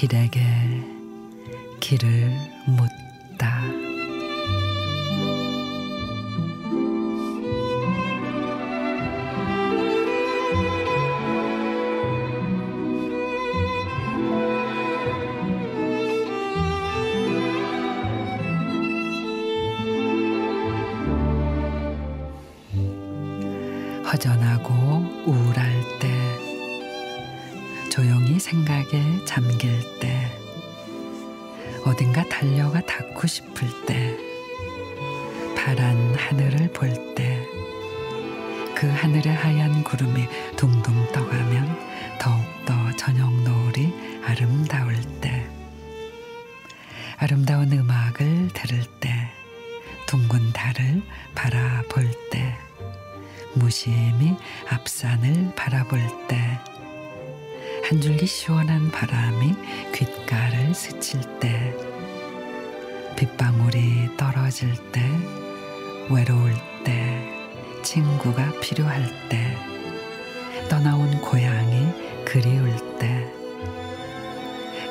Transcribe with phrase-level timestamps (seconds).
[0.00, 0.40] 길에게
[1.78, 2.32] 길을
[2.66, 3.60] 묻다.
[24.10, 24.72] 허전하고
[25.26, 25.99] 우울할 때,
[28.40, 30.32] 생각에 잠길 때,
[31.84, 34.16] 어딘가 달려가 닿고 싶을 때,
[35.54, 37.46] 파란 하늘을 볼 때,
[38.74, 40.26] 그 하늘의 하얀 구름이
[40.56, 41.78] 둥둥 떠가면
[42.18, 43.92] 더욱더 저녁 노을이
[44.24, 45.46] 아름다울 때,
[47.18, 49.30] 아름다운 음악을 들을 때,
[50.06, 51.02] 둥근 달을
[51.34, 52.56] 바라볼 때,
[53.54, 54.34] 무심히
[54.70, 56.58] 앞산을 바라볼 때,
[57.90, 59.52] 한 줄기 시원한 바람이
[59.92, 61.74] 귓가를 스칠 때,
[63.16, 65.00] 빗방울이 떨어질 때,
[66.08, 66.52] 외로울
[66.84, 67.28] 때,
[67.82, 69.56] 친구가 필요할 때,
[70.68, 73.26] 떠나온 고향이 그리울 때,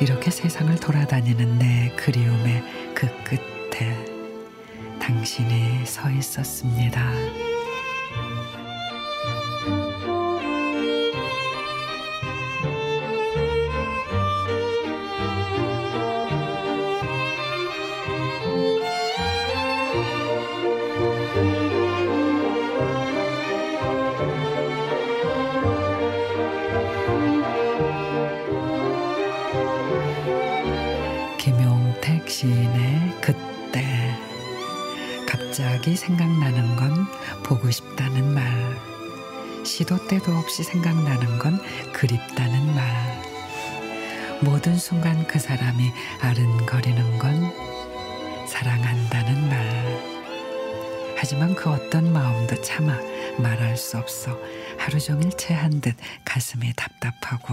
[0.00, 3.94] 이렇게 세상을 돌아다니는 내 그리움의 그 끝에
[4.98, 7.57] 당신이 서 있었습니다.
[32.38, 34.16] 시인의 그때.
[35.26, 37.04] 갑자기 생각나는 건
[37.42, 38.44] 보고 싶다는 말.
[39.64, 41.60] 시도 때도 없이 생각나는 건
[41.92, 43.22] 그립다는 말.
[44.40, 45.90] 모든 순간 그 사람이
[46.20, 47.52] 아른거리는 건
[48.46, 51.16] 사랑한다는 말.
[51.16, 52.96] 하지만 그 어떤 마음도 차마
[53.38, 54.38] 말할 수 없어
[54.78, 57.52] 하루 종일 체한 듯 가슴이 답답하고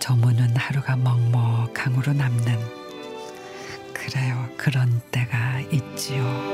[0.00, 2.87] 저무는 하루가 먹먹함으로 남는
[4.10, 6.47] 그래요 그런 때가 있지요.